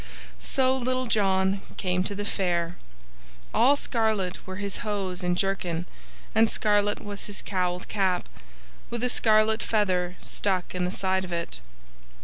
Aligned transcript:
So 0.39 0.75
Little 0.75 1.05
John 1.05 1.61
came 1.77 2.03
to 2.05 2.15
the 2.15 2.25
Fair. 2.25 2.75
All 3.53 3.75
scarlet 3.75 4.47
were 4.47 4.55
his 4.55 4.77
hose 4.77 5.21
and 5.21 5.37
jerkin, 5.37 5.85
and 6.33 6.49
scarlet 6.49 6.99
was 6.99 7.27
his 7.27 7.43
cowled 7.43 7.87
cap, 7.87 8.27
with 8.89 9.03
a 9.03 9.09
scarlet 9.09 9.61
feather 9.61 10.17
stuck 10.23 10.73
in 10.73 10.85
the 10.85 10.91
side 10.91 11.23
of 11.23 11.31
it. 11.31 11.59